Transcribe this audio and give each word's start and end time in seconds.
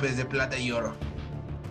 De 0.00 0.24
plata 0.24 0.58
y 0.58 0.72
oro. 0.72 0.94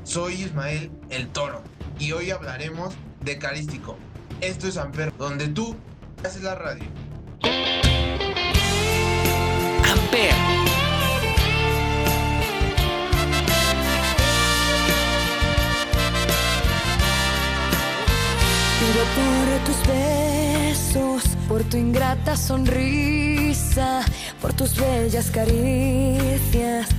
Soy 0.03 0.33
Ismael 0.43 0.91
el 1.09 1.29
Toro 1.29 1.63
y 1.97 2.11
hoy 2.11 2.29
hablaremos 2.29 2.93
de 3.21 3.39
Carístico. 3.39 3.97
Esto 4.39 4.67
es 4.67 4.77
Amper, 4.77 5.11
donde 5.17 5.47
tú 5.47 5.75
haces 6.23 6.43
la 6.43 6.53
radio. 6.53 6.83
Amper. 9.83 10.35
Pido 18.79 19.05
por 19.15 19.63
tus 19.65 19.87
besos, 19.87 21.23
por 21.47 21.63
tu 21.63 21.77
ingrata 21.77 22.37
sonrisa, 22.37 24.05
por 24.39 24.53
tus 24.53 24.75
bellas 24.79 25.31
caricias 25.31 26.98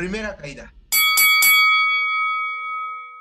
Primera 0.00 0.34
caída. 0.34 0.72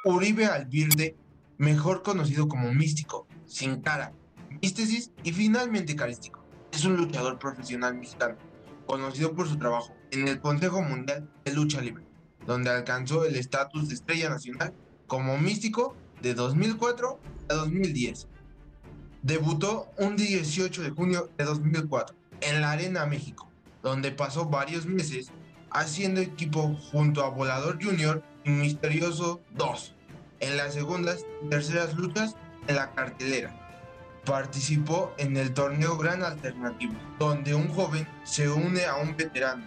Uribe 0.05 0.45
Albirde, 0.45 1.17
mejor 1.57 2.03
conocido 2.03 2.47
como 2.47 2.73
místico, 2.73 3.27
sin 3.45 3.81
cara, 3.81 4.13
místesis 4.61 5.11
y 5.25 5.33
finalmente 5.33 5.93
carístico. 5.97 6.41
Es 6.71 6.85
un 6.85 6.95
luchador 6.95 7.37
profesional 7.37 7.95
mexicano, 7.95 8.37
conocido 8.87 9.35
por 9.35 9.49
su 9.49 9.57
trabajo 9.57 9.93
en 10.11 10.29
el 10.29 10.39
Consejo 10.39 10.81
Mundial 10.81 11.29
de 11.43 11.51
Lucha 11.51 11.81
Libre, 11.81 12.05
donde 12.45 12.69
alcanzó 12.69 13.25
el 13.25 13.35
estatus 13.35 13.89
de 13.89 13.95
estrella 13.95 14.29
nacional 14.29 14.73
como 15.05 15.37
místico 15.37 15.97
de 16.21 16.33
2004 16.33 17.19
a 17.49 17.53
2010. 17.55 18.29
Debutó 19.21 19.89
un 19.97 20.15
18 20.15 20.81
de 20.81 20.91
junio 20.91 21.29
de 21.37 21.43
2004 21.43 22.15
en 22.39 22.61
la 22.61 22.71
Arena 22.71 23.05
México, 23.05 23.51
donde 23.83 24.13
pasó 24.13 24.45
varios 24.45 24.85
meses 24.85 25.33
haciendo 25.71 26.21
equipo 26.21 26.75
junto 26.91 27.23
a 27.23 27.29
Volador 27.29 27.83
Junior 27.83 28.23
y 28.43 28.49
Misterioso 28.49 29.41
2 29.51 29.95
en 30.39 30.57
las 30.57 30.73
segundas 30.73 31.25
y 31.43 31.49
terceras 31.49 31.95
luchas 31.95 32.35
en 32.67 32.75
la 32.75 32.91
cartelera. 32.91 33.55
Participó 34.25 35.13
en 35.17 35.37
el 35.37 35.53
torneo 35.53 35.97
Gran 35.97 36.23
Alternativo, 36.23 36.93
donde 37.17 37.55
un 37.55 37.67
joven 37.69 38.07
se 38.23 38.49
une 38.49 38.85
a 38.85 38.95
un 38.95 39.15
veterano 39.15 39.65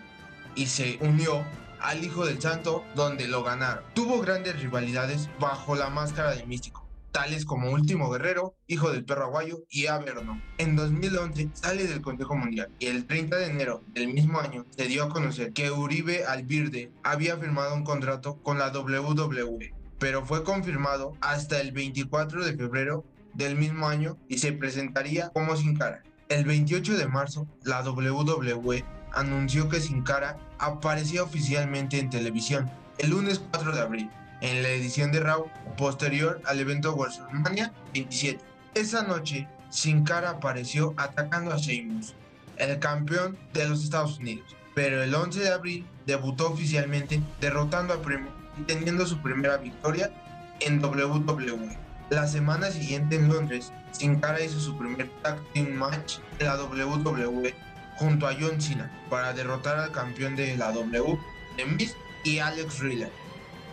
y 0.54 0.66
se 0.66 0.98
unió 1.00 1.44
al 1.80 2.04
Hijo 2.04 2.24
del 2.24 2.40
Santo, 2.40 2.84
donde 2.94 3.26
lo 3.26 3.42
ganaron. 3.42 3.84
Tuvo 3.94 4.20
grandes 4.20 4.60
rivalidades 4.60 5.28
bajo 5.40 5.74
la 5.74 5.90
máscara 5.90 6.34
de 6.34 6.46
místico 6.46 6.81
tales 7.12 7.44
como 7.44 7.70
Último 7.70 8.10
Guerrero, 8.10 8.56
Hijo 8.66 8.90
del 8.90 9.04
Perro 9.04 9.24
Aguayo 9.24 9.64
y 9.70 9.86
Averno. 9.86 10.42
En 10.58 10.74
2011 10.74 11.50
sale 11.52 11.86
del 11.86 12.00
Consejo 12.00 12.34
Mundial 12.34 12.70
y 12.78 12.86
el 12.86 13.06
30 13.06 13.36
de 13.36 13.46
enero 13.46 13.82
del 13.88 14.12
mismo 14.12 14.40
año 14.40 14.64
se 14.76 14.86
dio 14.86 15.04
a 15.04 15.08
conocer 15.10 15.52
que 15.52 15.70
Uribe 15.70 16.24
Albirde 16.24 16.90
había 17.04 17.36
firmado 17.36 17.74
un 17.74 17.84
contrato 17.84 18.36
con 18.42 18.58
la 18.58 18.72
WWE, 18.72 19.74
pero 19.98 20.24
fue 20.24 20.42
confirmado 20.42 21.12
hasta 21.20 21.60
el 21.60 21.72
24 21.72 22.44
de 22.44 22.56
febrero 22.56 23.04
del 23.34 23.56
mismo 23.56 23.86
año 23.86 24.16
y 24.28 24.38
se 24.38 24.52
presentaría 24.52 25.28
como 25.28 25.56
Sin 25.56 25.76
Cara. 25.76 26.02
El 26.28 26.44
28 26.44 26.96
de 26.96 27.06
marzo, 27.06 27.46
la 27.62 27.82
WWE 27.82 28.84
anunció 29.12 29.68
que 29.68 29.80
Sin 29.80 30.02
Cara 30.02 30.38
aparecía 30.58 31.22
oficialmente 31.22 31.98
en 31.98 32.08
televisión 32.08 32.70
el 32.98 33.10
lunes 33.10 33.42
4 33.50 33.74
de 33.74 33.80
abril 33.80 34.10
en 34.42 34.62
la 34.62 34.68
edición 34.70 35.12
de 35.12 35.20
Raw 35.20 35.46
posterior 35.78 36.42
al 36.44 36.60
evento 36.60 36.94
WrestleMania 36.94 37.72
27. 37.94 38.40
Esa 38.74 39.04
noche, 39.04 39.48
Sin 39.70 40.04
Cara 40.04 40.30
apareció 40.30 40.94
atacando 40.96 41.52
a 41.52 41.56
Sheamus, 41.56 42.14
el 42.56 42.78
campeón 42.78 43.38
de 43.54 43.68
los 43.68 43.84
Estados 43.84 44.18
Unidos, 44.18 44.54
pero 44.74 45.02
el 45.02 45.14
11 45.14 45.40
de 45.40 45.52
abril 45.52 45.86
debutó 46.06 46.50
oficialmente 46.50 47.22
derrotando 47.40 47.94
a 47.94 48.02
Primo 48.02 48.28
y 48.58 48.62
teniendo 48.62 49.06
su 49.06 49.18
primera 49.22 49.56
victoria 49.56 50.12
en 50.60 50.84
WWE. 50.84 51.78
La 52.10 52.26
semana 52.26 52.70
siguiente 52.70 53.16
en 53.16 53.28
Londres, 53.28 53.72
Sin 53.92 54.16
Cara 54.20 54.42
hizo 54.42 54.60
su 54.60 54.76
primer 54.76 55.08
tag 55.22 55.38
team 55.54 55.72
match 55.72 56.18
en 56.40 56.46
la 56.46 56.62
WWE 56.62 57.54
junto 57.96 58.26
a 58.26 58.34
John 58.38 58.60
Cena 58.60 58.90
para 59.08 59.32
derrotar 59.32 59.78
al 59.78 59.92
campeón 59.92 60.34
de 60.34 60.56
la 60.56 60.72
W, 60.72 61.18
The 61.56 61.64
Miz 61.66 61.94
y 62.24 62.38
Alex 62.38 62.80
Riddle 62.80 63.21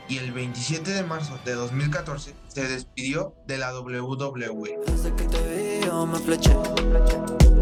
y 0.09 0.17
el 0.17 0.31
27 0.31 0.91
de 0.91 1.03
marzo 1.03 1.37
de 1.45 1.53
2014 1.53 2.33
se 2.47 2.67
despidió 2.67 3.35
de 3.45 3.59
la 3.59 3.79
WWE. 3.79 4.79
Desde 4.87 5.13
que 5.13 5.23
te 5.25 5.37
vi 5.37 5.85
yo 5.85 6.05
me 6.07 6.17
fleché, 6.17 6.53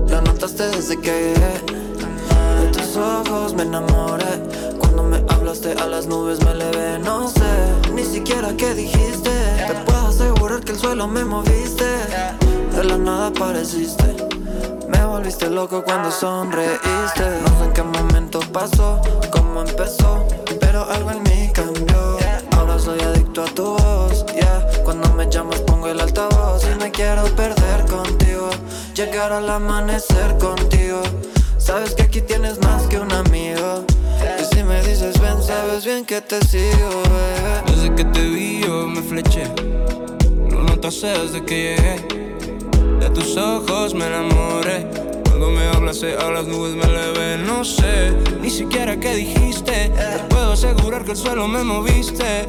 lo 0.08 0.22
notaste 0.22 0.64
desde 0.70 1.00
que 1.00 1.12
de 1.12 2.68
tus 2.72 2.96
ojos 2.96 3.54
me 3.54 3.64
enamoré. 3.64 4.42
Cuando 4.80 5.04
me 5.04 5.18
hablaste 5.28 5.74
a 5.74 5.88
las 5.88 6.08
nubes 6.08 6.44
me 6.46 6.56
levé, 6.56 7.00
no 7.00 7.28
sé 7.28 7.92
ni 7.94 8.06
siquiera 8.06 8.56
qué 8.56 8.74
dijiste. 8.74 9.32
Te 9.68 9.74
puedo 9.86 10.08
asegurar 10.08 10.62
que 10.62 10.72
el 10.72 10.80
suelo 10.80 11.06
me 11.08 11.26
moviste, 11.26 11.86
de 12.72 12.84
la 12.86 12.98
nada 12.98 13.28
apareciste. 13.28 14.16
Me 14.88 15.04
volviste 15.06 15.50
loco 15.50 15.84
cuando 15.84 16.10
sonreíste. 16.12 17.42
No 17.42 17.60
sé 17.60 17.66
en 17.66 17.74
qué 17.74 17.84
momento 17.84 18.40
pasó, 18.54 19.02
cómo 19.32 19.64
empezó, 19.64 20.26
pero 20.62 20.90
algo 20.90 21.12
en 21.12 21.24
mí 21.24 21.52
cambió 21.54 21.87
soy 22.88 23.02
adicto 23.02 23.44
a 23.44 23.48
tu 23.48 23.66
voz, 23.66 24.26
yeah 24.34 24.66
Cuando 24.86 25.12
me 25.14 25.30
llamas 25.30 25.60
pongo 25.60 25.90
el 25.90 26.00
altavoz 26.00 26.64
y 26.64 26.82
me 26.82 26.90
quiero 26.90 27.24
perder 27.36 27.86
contigo 27.86 28.50
Llegar 28.96 29.34
al 29.34 29.50
amanecer 29.50 30.38
contigo 30.38 31.02
Sabes 31.58 31.94
que 31.96 32.04
aquí 32.04 32.22
tienes 32.22 32.62
más 32.62 32.84
que 32.84 32.98
un 32.98 33.12
amigo 33.12 33.84
Y 34.40 34.56
si 34.56 34.64
me 34.64 34.82
dices 34.84 35.20
ven, 35.20 35.44
sabes 35.44 35.84
bien 35.84 36.06
que 36.06 36.22
te 36.22 36.40
sigo, 36.46 37.04
bebé. 37.12 37.62
Desde 37.68 37.94
que 37.94 38.06
te 38.06 38.22
vi 38.22 38.62
yo 38.62 38.88
me 38.88 39.02
fleché. 39.02 39.44
Lo 40.50 40.64
notaste 40.64 41.08
desde 41.08 41.44
que 41.44 41.56
llegué. 41.56 41.96
De 43.02 43.10
tus 43.10 43.36
ojos 43.36 43.94
me 43.96 44.08
enamoré. 44.08 44.88
Cuando 45.26 45.50
me 45.50 45.68
hablas, 45.68 46.02
a 46.04 46.32
las 46.32 46.48
nubes 46.48 46.76
me 46.76 46.88
levé. 46.88 47.38
No 47.38 47.66
sé 47.66 48.14
ni 48.42 48.50
siquiera 48.50 48.98
qué 48.98 49.14
dijiste. 49.16 49.90
Te 49.90 50.24
puedo 50.30 50.54
asegurar 50.54 51.04
que 51.04 51.12
el 51.12 51.18
suelo 51.18 51.48
me 51.48 51.64
moviste. 51.64 52.48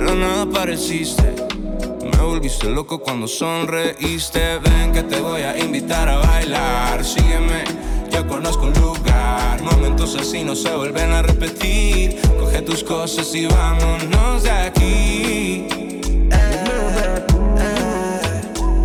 La 0.00 0.14
nada 0.14 0.42
apareciste. 0.42 1.22
Me 2.02 2.22
volviste 2.22 2.68
loco 2.68 2.98
cuando 2.98 3.26
sonreíste. 3.28 4.58
Ven 4.58 4.92
que 4.92 5.02
te 5.02 5.20
voy 5.20 5.42
a 5.42 5.56
invitar 5.58 6.08
a 6.08 6.18
bailar. 6.18 7.04
Sígueme, 7.04 7.64
ya 8.10 8.26
conozco 8.26 8.66
un 8.66 8.72
lugar. 8.74 9.62
Momentos 9.62 10.16
así 10.16 10.44
no 10.44 10.54
se 10.54 10.74
vuelven 10.74 11.12
a 11.12 11.22
repetir. 11.22 12.20
Coge 12.38 12.62
tus 12.62 12.82
cosas 12.84 13.34
y 13.34 13.46
vámonos 13.46 14.42
de 14.42 14.50
aquí. 14.50 15.68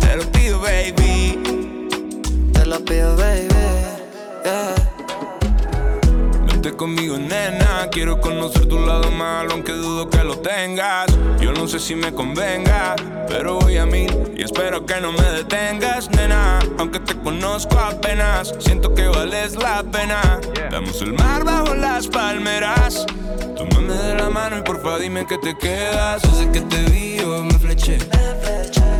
Te 0.00 0.16
lo 0.16 0.32
pido, 0.32 0.60
baby. 0.60 1.38
Te 2.52 2.66
lo 2.66 2.84
pido, 2.84 3.16
baby. 3.16 3.48
Vente 4.44 4.79
conmigo, 6.80 7.18
nena. 7.18 7.90
Quiero 7.92 8.22
conocer 8.22 8.64
tu 8.64 8.78
lado 8.78 9.10
malo, 9.10 9.52
aunque 9.52 9.72
dudo 9.72 10.08
que 10.08 10.24
lo 10.24 10.38
tengas. 10.38 11.08
Yo 11.38 11.52
no 11.52 11.68
sé 11.68 11.78
si 11.78 11.94
me 11.94 12.14
convenga, 12.14 12.96
pero 13.28 13.58
voy 13.58 13.76
a 13.76 13.84
mí 13.84 14.06
y 14.34 14.42
espero 14.42 14.86
que 14.86 14.98
no 14.98 15.12
me 15.12 15.30
detengas, 15.30 16.08
nena. 16.08 16.58
Aunque 16.78 16.98
te 17.00 17.14
conozco 17.16 17.78
apenas, 17.78 18.54
siento 18.60 18.94
que 18.94 19.08
vales 19.08 19.56
la 19.56 19.82
pena. 19.82 20.40
Damos 20.70 21.02
el 21.02 21.12
mar 21.12 21.44
bajo 21.44 21.74
las 21.74 22.08
palmeras. 22.08 23.04
Tómame 23.58 23.92
de 23.92 24.14
la 24.14 24.30
mano 24.30 24.56
y 24.56 24.62
porfa 24.62 24.98
dime 24.98 25.26
que 25.26 25.36
te 25.36 25.58
quedas. 25.58 26.22
Desde 26.22 26.50
que 26.50 26.62
te 26.62 26.82
vi 26.84 27.16
yo 27.18 27.44
me 27.44 27.58
fleché. 27.58 27.98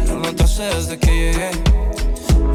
Lo 0.06 0.18
notaste 0.18 0.64
desde 0.64 0.98
que 0.98 1.06
llegué. 1.06 1.50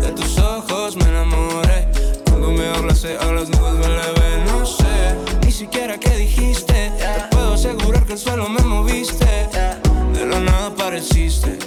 De 0.02 0.12
tus 0.12 0.38
ojos 0.38 0.96
me 0.96 1.06
enamoré. 1.06 1.88
Cuando 2.26 2.52
me 2.52 2.70
hablaste 2.70 3.18
a 3.18 3.26
las 3.32 3.50
nubes 3.50 3.74
me 3.74 3.88
levé. 3.88 4.46
No 4.46 4.64
sé 4.64 4.95
siquiera 5.56 5.98
qué 5.98 6.10
dijiste. 6.18 6.92
Te 6.98 7.28
puedo 7.32 7.54
asegurar 7.54 8.06
que 8.06 8.14
el 8.14 8.20
suelo 8.20 8.50
me 8.50 8.62
moviste. 8.62 9.26
De 10.14 10.26
la 10.26 10.40
nada 10.42 10.68
apareciste. 10.68 11.58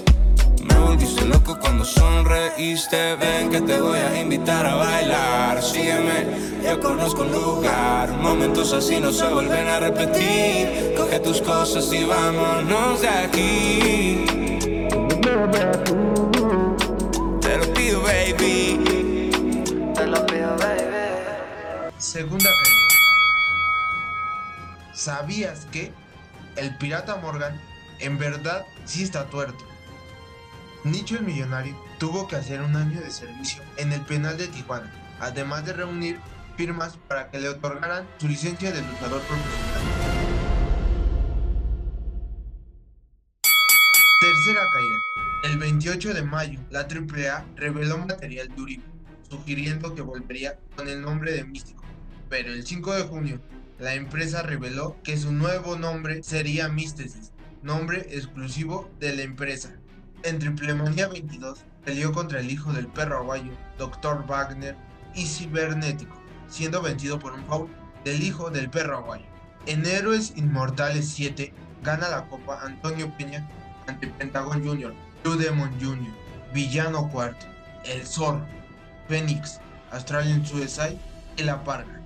Me 0.62 0.78
volviste 0.78 1.24
loco 1.24 1.58
cuando 1.58 1.84
sonreíste. 1.86 3.16
Ven 3.16 3.48
que 3.50 3.62
te 3.62 3.80
voy 3.80 3.98
a 3.98 4.20
invitar 4.20 4.66
a 4.66 4.74
bailar. 4.74 5.62
Sígueme, 5.62 6.26
ya 6.62 6.78
conozco 6.78 7.22
un 7.22 7.32
lugar. 7.32 8.10
Momentos 8.10 8.74
así 8.74 9.00
no 9.00 9.10
se 9.10 9.26
vuelven 9.26 9.66
a 9.68 9.80
repetir. 9.80 10.94
Coge 10.94 11.18
tus 11.20 11.40
cosas 11.40 11.90
y 11.90 12.04
vámonos 12.04 13.00
de 13.00 13.08
aquí. 13.08 14.24
Te 17.40 17.56
lo 17.56 17.72
pido, 17.72 18.02
baby. 18.02 19.30
Te 19.94 20.06
lo 20.06 20.26
pido, 20.26 20.56
baby. 20.58 20.88
Segunda. 21.96 22.50
¿Sabías 24.98 25.64
que 25.66 25.92
el 26.56 26.76
pirata 26.76 27.14
Morgan 27.18 27.56
en 28.00 28.18
verdad 28.18 28.66
sí 28.84 29.04
está 29.04 29.26
tuerto? 29.26 29.64
Nicho 30.82 31.14
el 31.14 31.22
millonario 31.22 31.80
tuvo 32.00 32.26
que 32.26 32.34
hacer 32.34 32.60
un 32.62 32.74
año 32.74 33.00
de 33.00 33.12
servicio 33.12 33.62
en 33.76 33.92
el 33.92 34.00
penal 34.00 34.36
de 34.36 34.48
Tijuana, 34.48 34.92
además 35.20 35.64
de 35.64 35.74
reunir 35.74 36.18
firmas 36.56 36.96
para 37.06 37.30
que 37.30 37.38
le 37.38 37.48
otorgaran 37.48 38.08
su 38.16 38.26
licencia 38.26 38.72
de 38.72 38.82
luchador 38.82 39.22
profesional. 39.22 39.82
Tercera 44.20 44.62
caída. 44.72 44.96
El 45.44 45.58
28 45.58 46.12
de 46.12 46.22
mayo, 46.24 46.58
la 46.70 46.80
AAA 46.80 47.46
reveló 47.54 47.98
material 47.98 48.50
Uribe, 48.58 48.82
sugiriendo 49.30 49.94
que 49.94 50.02
volvería 50.02 50.58
con 50.74 50.88
el 50.88 51.00
nombre 51.00 51.34
de 51.34 51.44
Místico. 51.44 51.84
Pero 52.28 52.52
el 52.52 52.66
5 52.66 52.94
de 52.94 53.02
junio, 53.04 53.40
la 53.78 53.94
empresa 53.94 54.42
reveló 54.42 54.96
que 55.04 55.16
su 55.16 55.32
nuevo 55.32 55.76
nombre 55.76 56.22
sería 56.22 56.68
Místesis, 56.68 57.32
nombre 57.62 58.06
exclusivo 58.10 58.90
de 58.98 59.14
la 59.14 59.22
empresa. 59.22 59.72
En 60.24 60.40
Triplemanía 60.40 61.06
22 61.06 61.64
peleó 61.84 62.12
contra 62.12 62.40
el 62.40 62.50
hijo 62.50 62.72
del 62.72 62.88
perro 62.88 63.18
aguayo, 63.18 63.52
Dr. 63.78 64.26
Wagner 64.26 64.76
y 65.14 65.26
Cibernético, 65.26 66.20
siendo 66.48 66.82
vencido 66.82 67.20
por 67.20 67.32
un 67.34 67.44
foul 67.46 67.68
del 68.04 68.22
hijo 68.22 68.50
del 68.50 68.68
perro 68.68 68.98
aguayo. 68.98 69.26
En 69.66 69.86
Héroes 69.86 70.32
Inmortales 70.34 71.08
7 71.10 71.52
gana 71.84 72.08
la 72.08 72.26
copa 72.26 72.60
Antonio 72.64 73.12
Peña 73.16 73.48
ante 73.86 74.08
Pentagon 74.08 74.64
Jr., 74.66 74.92
Blue 75.22 75.36
Demon 75.36 75.70
Jr., 75.80 76.12
Villano 76.52 77.08
Cuarto, 77.10 77.46
El 77.84 78.04
Zorro, 78.04 78.44
Phoenix, 79.06 79.60
Australian 79.92 80.44
Suicide 80.44 80.98
y 81.36 81.44
La 81.44 81.62
Parga. 81.62 81.97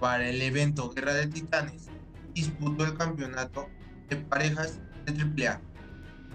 Para 0.00 0.28
el 0.28 0.42
evento 0.42 0.90
Guerra 0.90 1.14
de 1.14 1.28
Titanes, 1.28 1.86
disputó 2.34 2.84
el 2.84 2.96
campeonato 2.96 3.68
de 4.08 4.16
parejas 4.16 4.80
de 5.06 5.46
AAA 5.46 5.60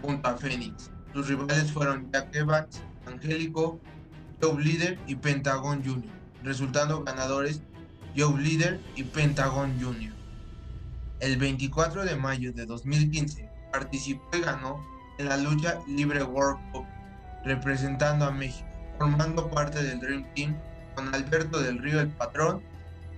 junto 0.02 0.28
a 0.28 0.38
Phoenix. 0.38 0.92
Sus 1.14 1.28
rivales 1.28 1.72
fueron 1.72 2.10
Jack 2.12 2.36
Evans, 2.36 2.82
Angélico, 3.06 3.80
Joe 4.42 4.64
Leader 4.64 4.98
y 5.08 5.16
Pentagon 5.16 5.84
Jr., 5.84 6.10
resultando 6.44 7.04
ganadores 7.04 7.62
Joe 8.16 8.42
Leader 8.42 8.80
y 8.96 9.04
Pentagon 9.04 9.74
Jr. 9.80 10.14
El 11.20 11.38
24 11.38 12.06
de 12.06 12.16
mayo 12.16 12.54
de 12.54 12.66
2015 12.66 13.50
participó 13.72 14.24
y 14.34 14.42
ganó 14.42 14.84
en 15.18 15.28
la 15.28 15.38
lucha 15.38 15.80
libre 15.88 16.24
World 16.24 16.60
Cup, 16.72 16.86
representando 17.44 18.26
a 18.26 18.32
México, 18.32 18.68
formando 18.98 19.50
parte 19.50 19.84
del 19.84 20.00
Dream 20.00 20.26
Team 20.34 20.56
con 20.96 21.14
Alberto 21.14 21.60
del 21.60 21.80
Río 21.80 22.00
el 22.00 22.10
Patrón 22.10 22.62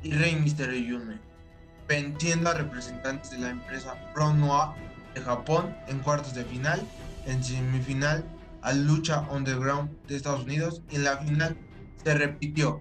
y 0.04 0.12
Rey 0.12 0.36
Mysterio 0.36 1.00
Jr., 1.00 1.20
venciendo 1.88 2.50
a 2.50 2.54
representantes 2.54 3.32
de 3.32 3.40
la 3.40 3.50
empresa 3.50 3.96
Pro 4.14 4.34
Noir 4.34 4.70
de 5.14 5.22
Japón 5.22 5.76
en 5.88 6.00
cuartos 6.00 6.34
de 6.34 6.46
final, 6.46 6.82
en 7.26 7.44
semifinal 7.44 8.24
a 8.62 8.74
Lucha 8.74 9.22
Underground 9.32 9.92
de 10.08 10.16
Estados 10.16 10.44
Unidos 10.44 10.82
y 10.90 10.96
en 10.96 11.04
la 11.04 11.18
final 11.18 11.58
se 12.04 12.14
repitió, 12.14 12.80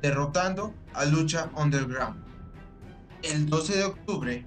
derrotando 0.00 0.74
a 0.94 1.04
Lucha 1.04 1.50
Underground. 1.54 2.22
El 3.22 3.48
12 3.48 3.76
de 3.76 3.84
octubre 3.84 4.46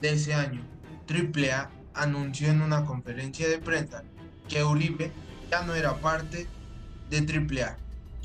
de 0.00 0.10
ese 0.10 0.34
año, 0.34 0.60
AAA 1.08 1.70
anunció 1.94 2.48
en 2.48 2.62
una 2.62 2.84
conferencia 2.84 3.48
de 3.48 3.58
prensa 3.58 4.02
que 4.48 4.64
Uribe 4.64 5.12
ya 5.50 5.62
no 5.62 5.74
era 5.74 5.94
parte 5.96 6.46
de 7.10 7.18
AAA. 7.18 7.76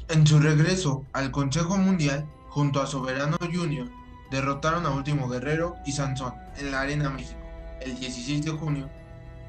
En 0.10 0.28
su 0.28 0.40
regreso 0.40 1.06
al 1.13 1.32
Consejo 1.32 1.78
Mundial, 1.78 2.25
junto 2.54 2.82
a 2.82 2.88
Soberano 2.88 3.38
Jr., 3.40 3.90
derrotaron 4.30 4.86
a 4.86 4.92
Último 4.92 5.28
Guerrero 5.28 5.76
y 5.88 5.92
Sansón 5.92 6.36
en 6.58 6.72
la 6.72 6.82
Arena 6.82 7.10
México 7.10 7.40
el 7.82 8.00
16 8.00 8.46
de 8.46 8.52
junio, 8.52 8.90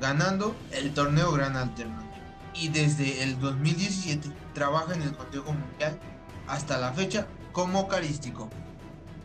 ganando 0.01 0.57
el 0.73 0.93
torneo 0.95 1.31
Gran 1.33 1.57
Alternativo. 1.57 2.11
Y 2.55 2.69
desde 2.69 3.23
el 3.23 3.39
2017 3.39 4.31
trabaja 4.55 4.95
en 4.95 5.03
el 5.03 5.13
Consejo 5.13 5.53
Mundial 5.53 5.99
hasta 6.49 6.79
la 6.79 6.93
fecha 6.93 7.27
como 7.53 7.89
carístico. 7.89 8.49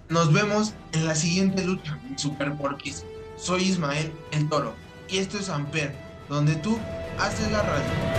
Nos 0.10 0.34
vemos 0.34 0.74
en 0.92 1.06
la 1.06 1.16
siguiente 1.16 1.64
lucha 1.64 1.98
en 2.08 2.20
Super 2.20 2.56
Porquis. 2.56 3.06
Soy 3.38 3.64
Ismael 3.64 4.12
el 4.32 4.50
Toro 4.50 4.74
y 5.08 5.20
esto 5.20 5.40
es 5.40 5.50
Amper, 5.50 5.96
donde 6.28 6.56
tú 6.56 6.78
haces 7.18 7.50
la 7.52 7.62
radio. 7.62 8.19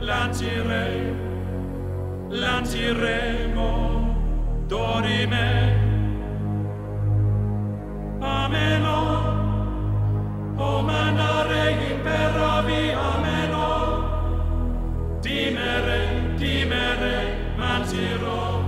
lancirei, 0.00 1.14
lanciremo 2.28 3.96
dorime. 4.68 5.84
Ameno, 8.20 8.98
o 10.56 10.82
manare 10.82 11.64
imperavi, 11.92 12.92
ameno. 12.92 13.68
Timere, 15.20 16.34
timere, 16.36 17.16
mancirò, 17.56 18.60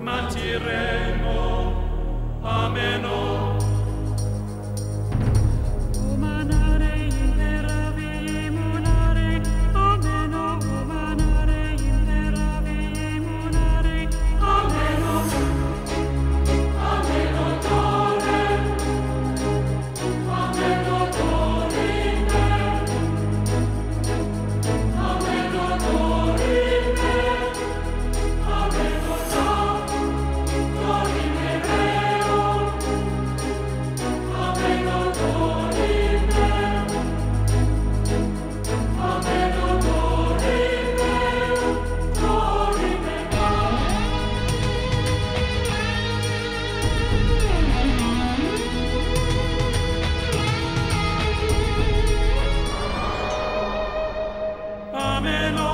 manciremo, 0.00 1.40
ameno. 2.42 3.41
Amen. 55.24 55.71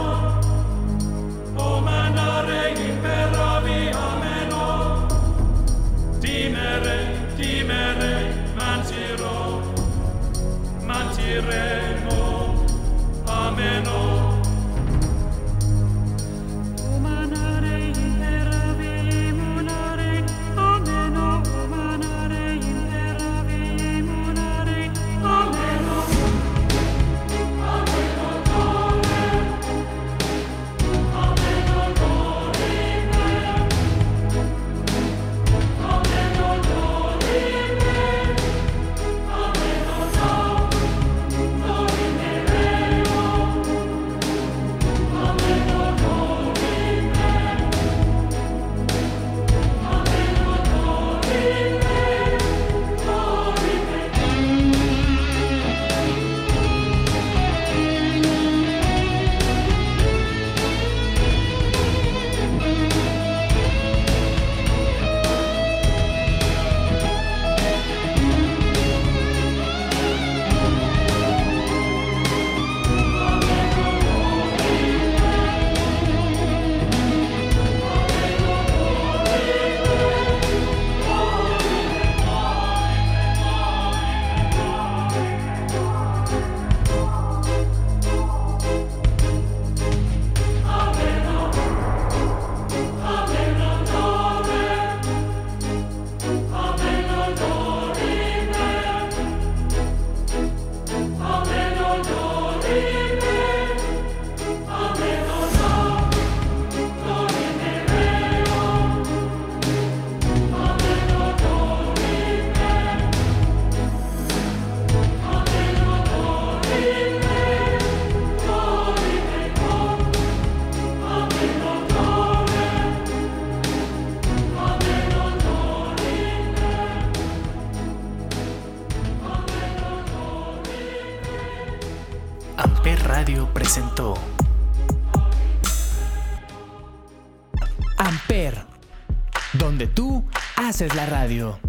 Haces 140.79 140.95
la 140.95 141.07
radio. 141.07 141.68